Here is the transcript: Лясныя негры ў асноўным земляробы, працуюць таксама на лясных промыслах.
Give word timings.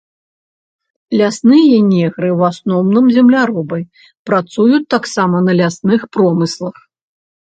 Лясныя 1.17 1.75
негры 1.91 2.29
ў 2.37 2.47
асноўным 2.53 3.05
земляробы, 3.17 3.77
працуюць 4.31 4.79
таксама 4.95 5.43
на 5.49 5.53
лясных 5.61 6.01
промыслах. 6.19 6.75